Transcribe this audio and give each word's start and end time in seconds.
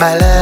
my 0.00 0.16
love. 0.16 0.37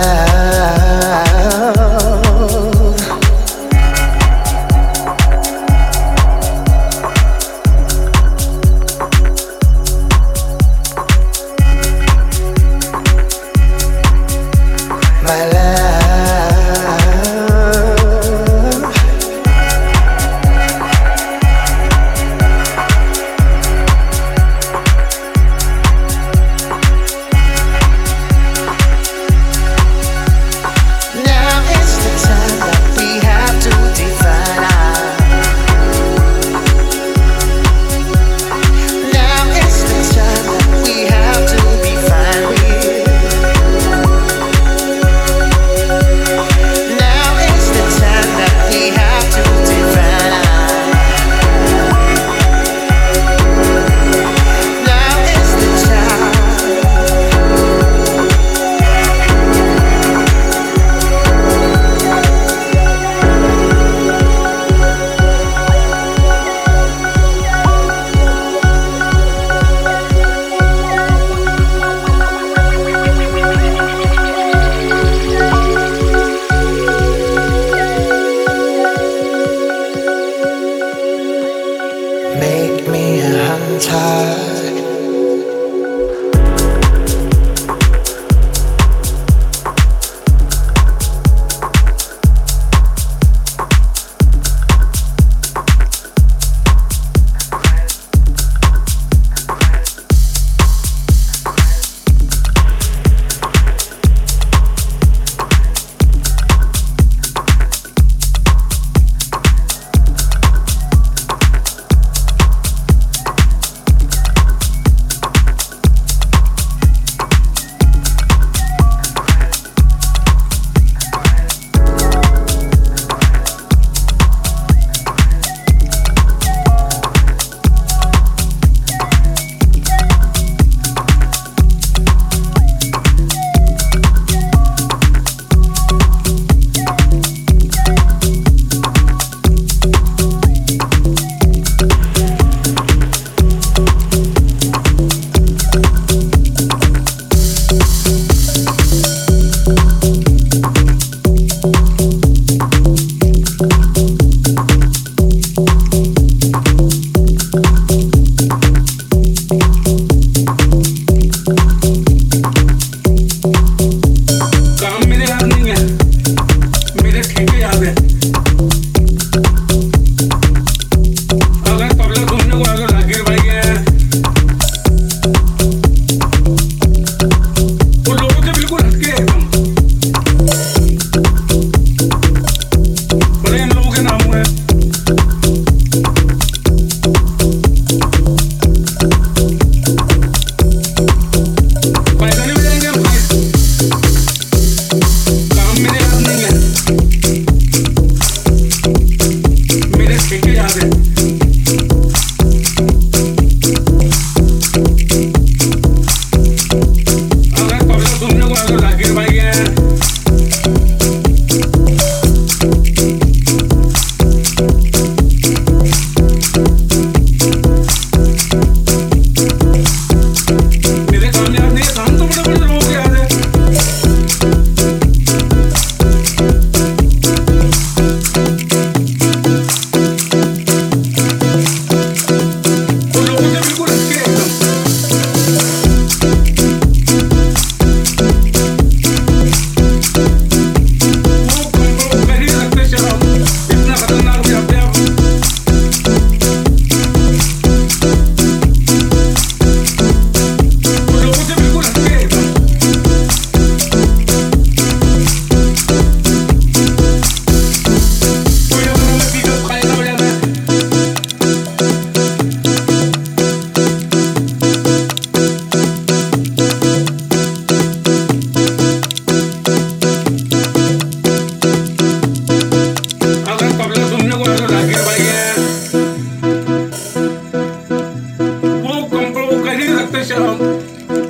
שם, 280.26 280.56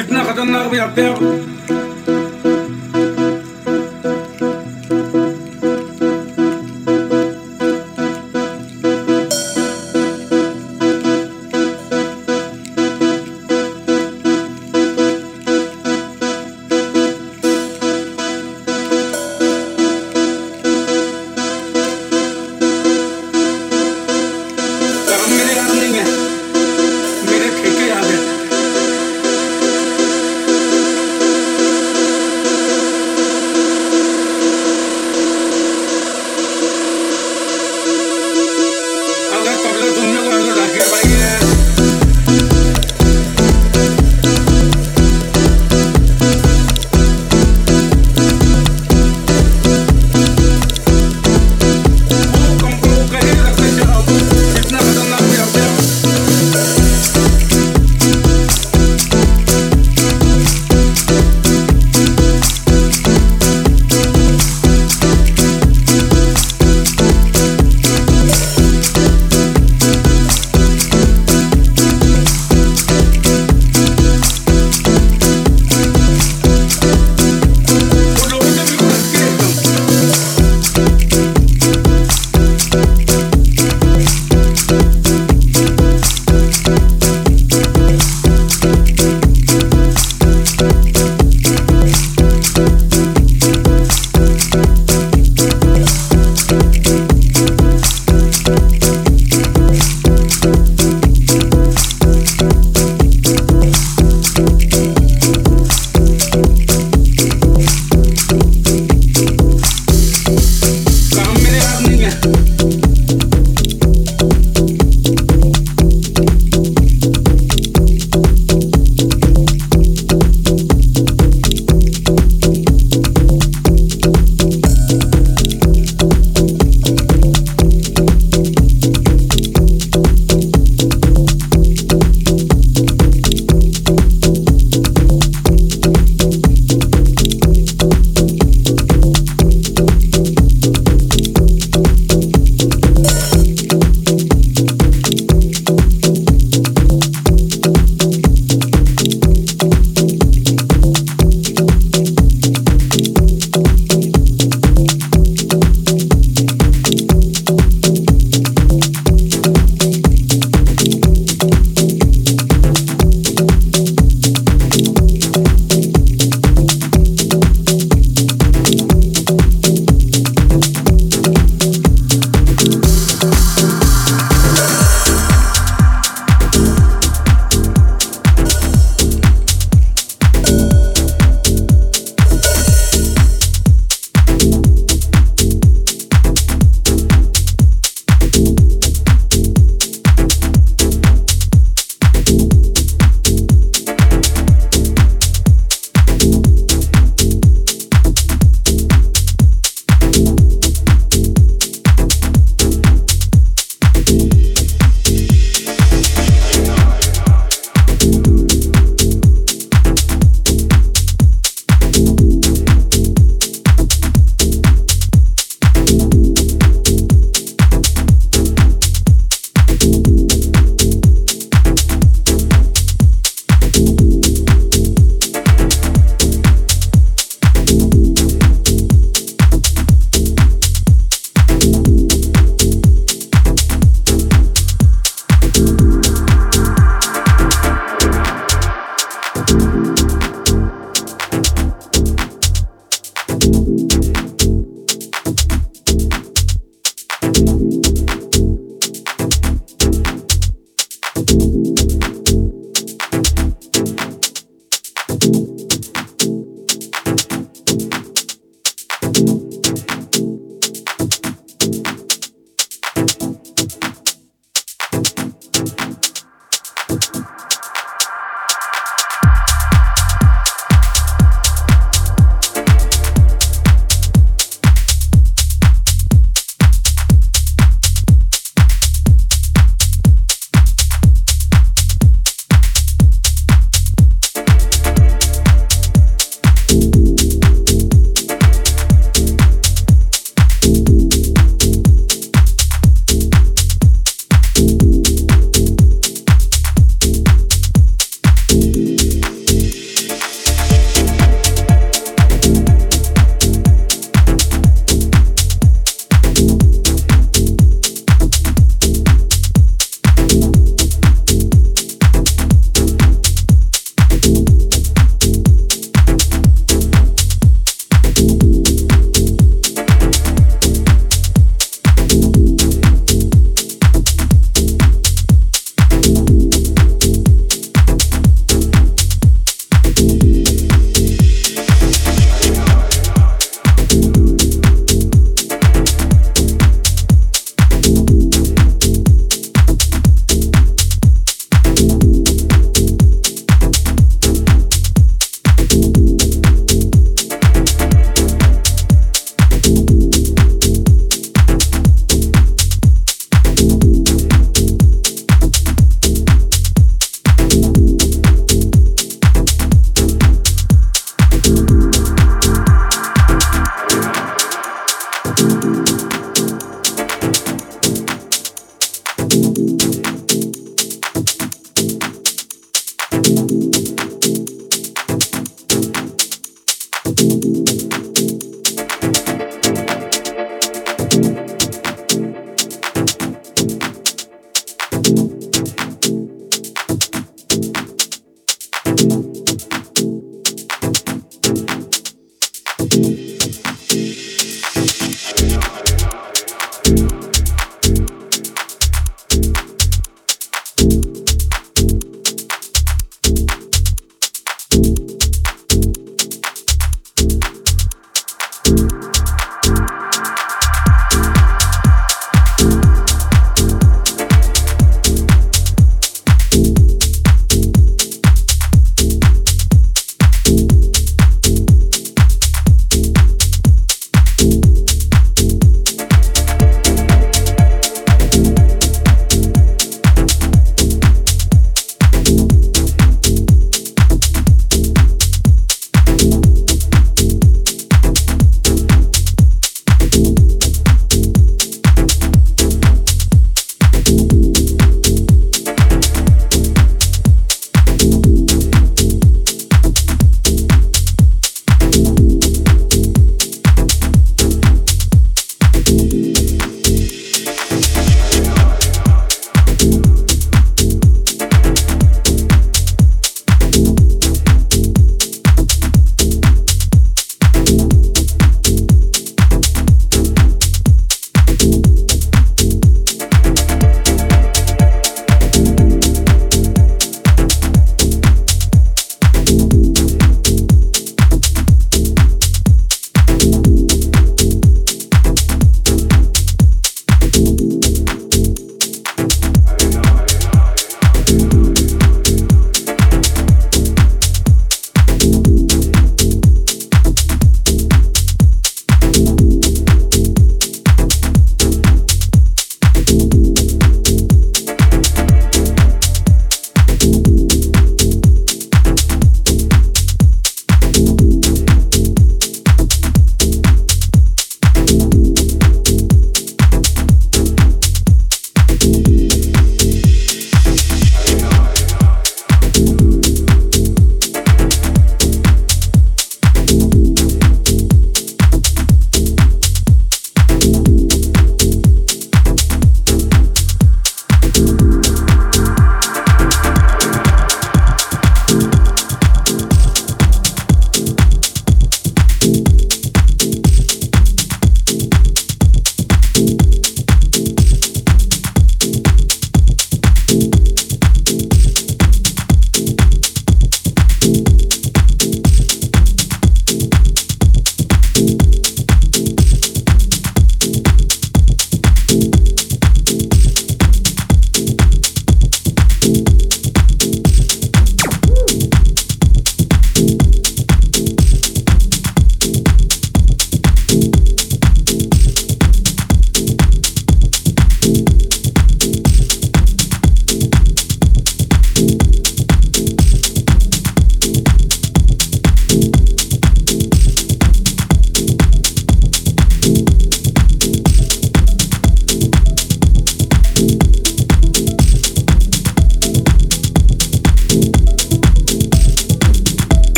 התנה 0.00 0.24
חתונה 0.24 0.60
הרבה 0.60 0.76
יותר 0.76 1.14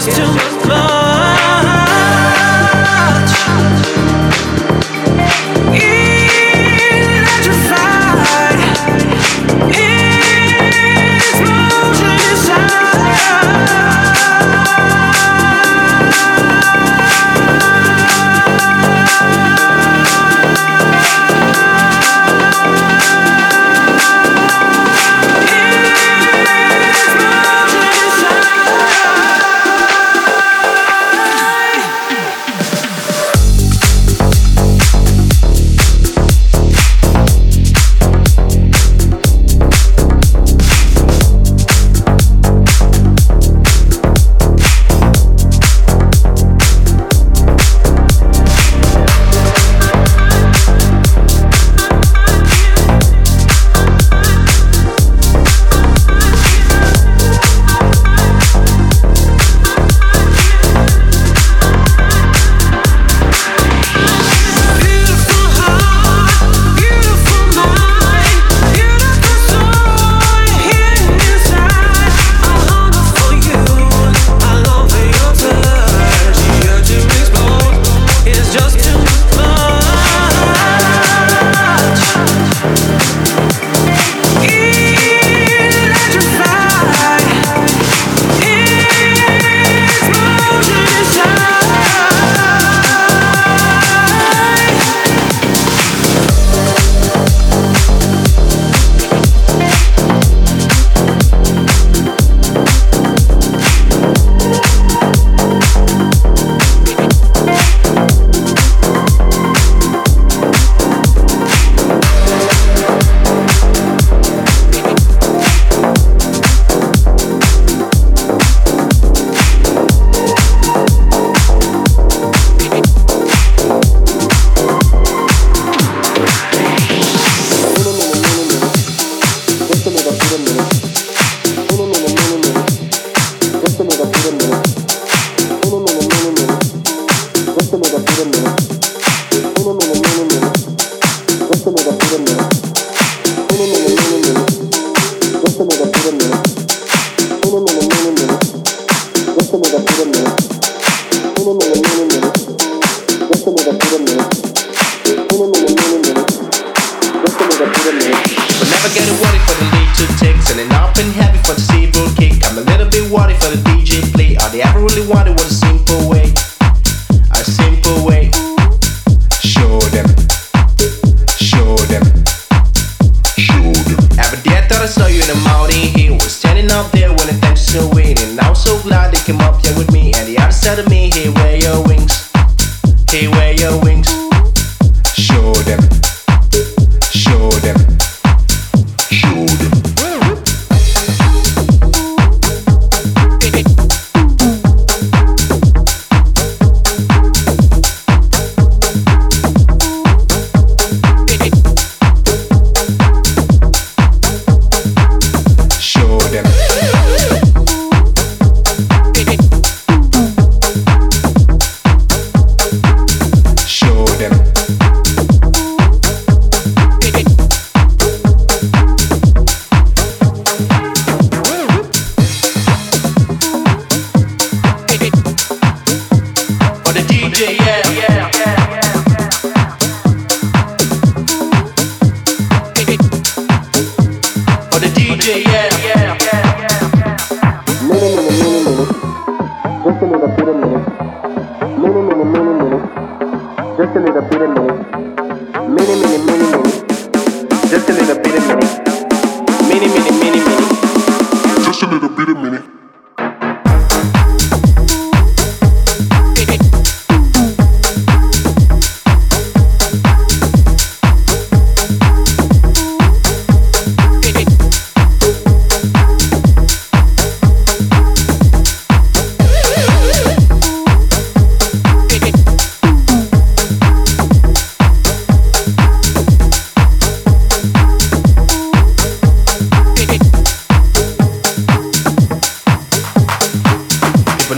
just 0.00 0.16
too 0.16 0.61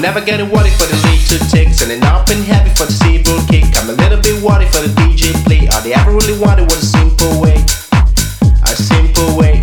never 0.04 0.20
getting 0.20 0.50
worried 0.50 0.74
for 0.74 0.84
the 0.84 1.04
to 1.28 1.38
ticks 1.50 1.80
and 1.80 2.04
up 2.04 2.28
and 2.28 2.44
heavy 2.44 2.68
for 2.76 2.84
the 2.84 2.92
seaboard 2.92 3.48
kick. 3.48 3.64
I'm 3.80 3.88
a 3.88 3.94
little 3.94 4.20
bit 4.20 4.36
worried 4.42 4.68
for 4.68 4.82
the 4.82 4.92
DJ 5.00 5.32
play. 5.44 5.66
All 5.68 5.80
they 5.80 5.94
ever 5.94 6.12
really 6.12 6.38
wanted 6.38 6.64
was 6.64 6.82
a 6.82 6.86
simple 6.86 7.40
way, 7.40 7.56
a 8.64 8.76
simple 8.76 9.38
way. 9.38 9.53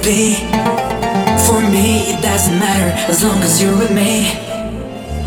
Be. 0.00 0.36
For 1.44 1.60
me, 1.60 2.08
it 2.12 2.22
doesn't 2.22 2.58
matter 2.58 2.90
as 3.10 3.22
long 3.22 3.42
as 3.42 3.60
you're 3.60 3.76
with 3.76 3.90
me. 3.90 4.32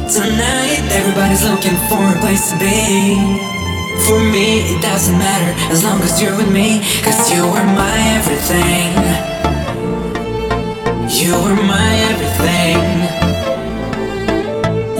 Tonight, 0.09 0.81
everybody's 0.91 1.43
looking 1.43 1.77
for 1.89 2.01
a 2.01 2.17
place 2.23 2.51
to 2.51 2.57
be. 2.57 3.15
For 4.05 4.19
me, 4.19 4.61
it 4.73 4.81
doesn't 4.81 5.17
matter 5.17 5.51
as 5.71 5.83
long 5.83 6.01
as 6.01 6.21
you're 6.21 6.35
with 6.37 6.51
me. 6.51 6.81
Cause 7.03 7.31
you 7.31 7.43
are 7.43 7.65
my 7.77 7.97
everything. 8.17 8.91
You 11.09 11.35
are 11.35 11.59
my 11.75 11.91
everything. 12.11 12.81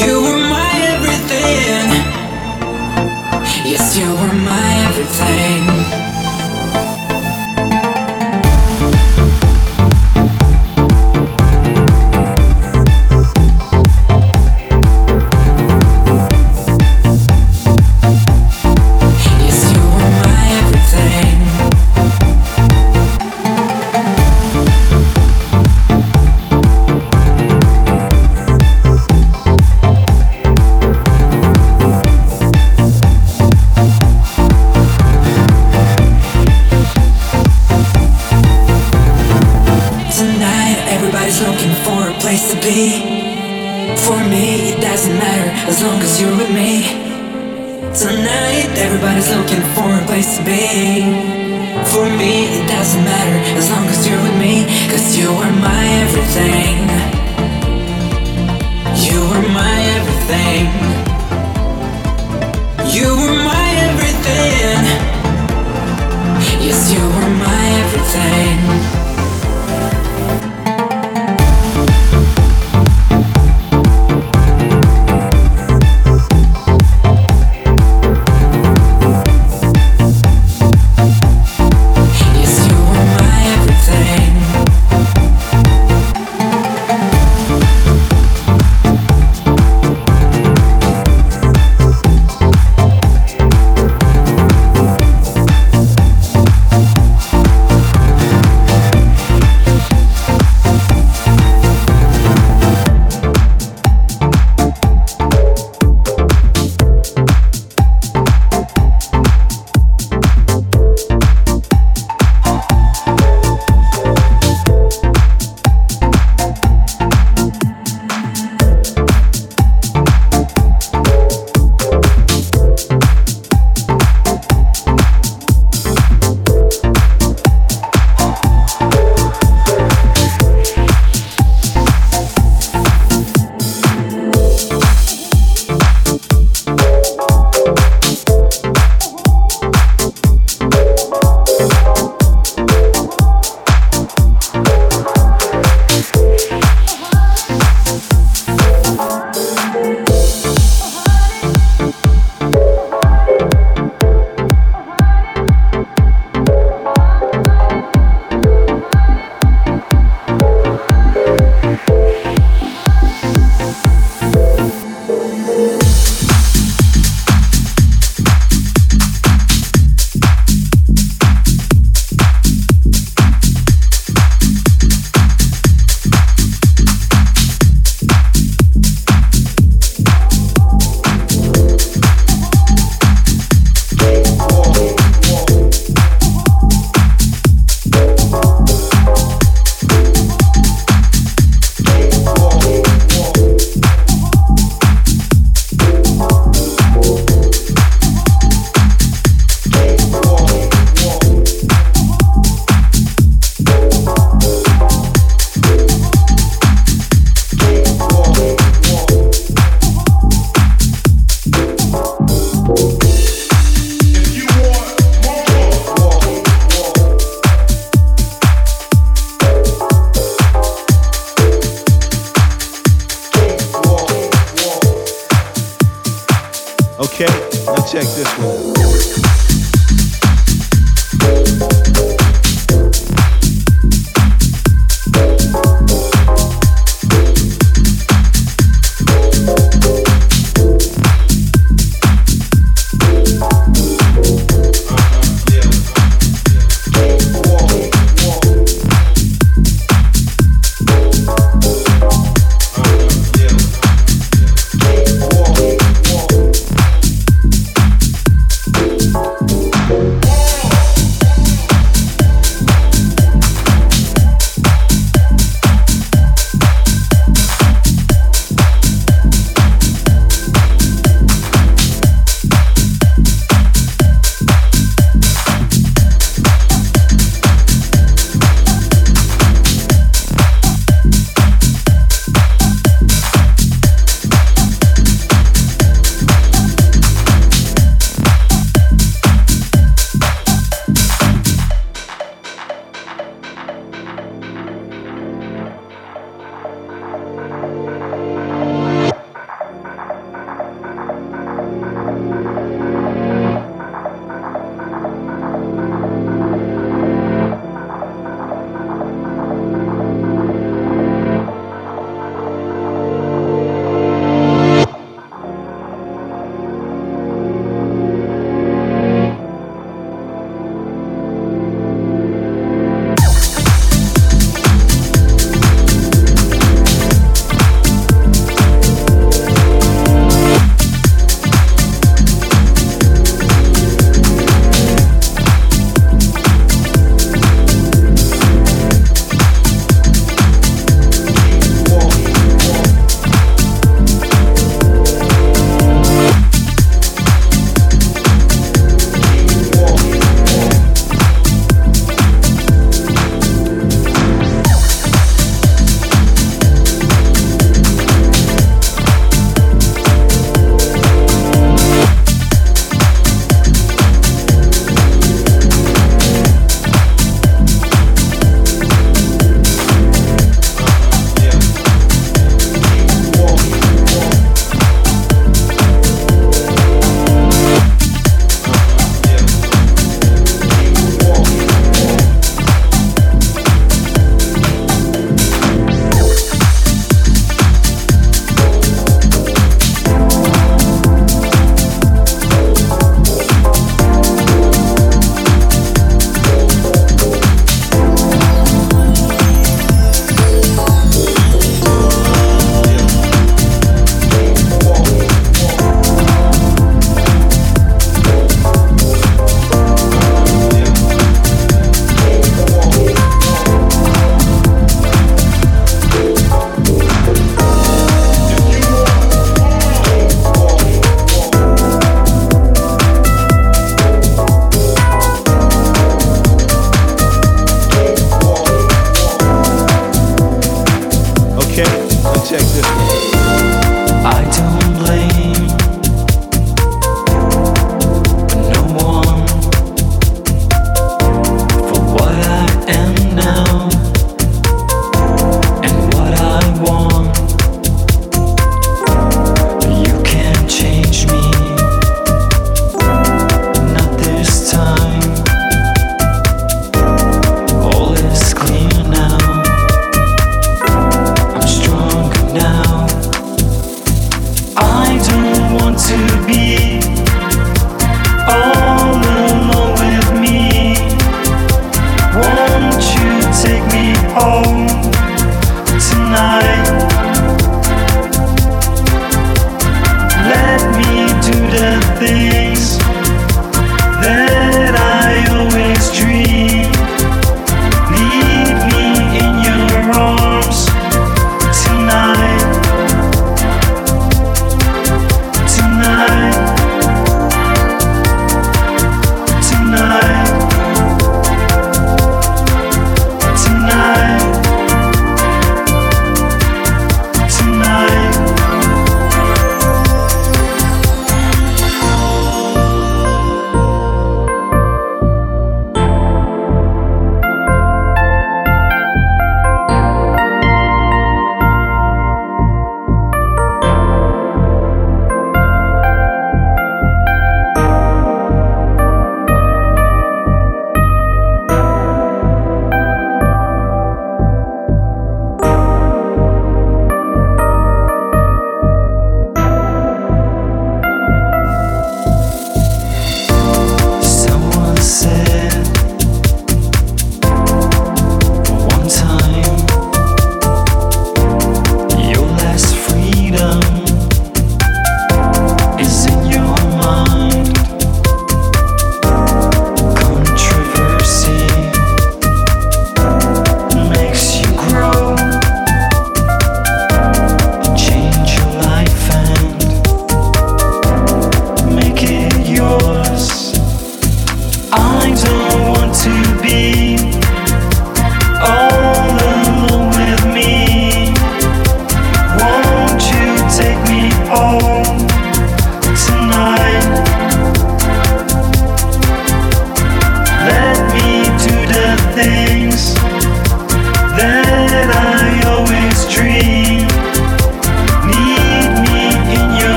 You 0.00 0.14
are 0.30 0.42
my 0.48 0.72
everything. 0.94 1.88
Yes, 3.64 3.96
you 3.96 4.06
are 4.06 4.34
my 4.34 4.70
everything. 4.88 5.75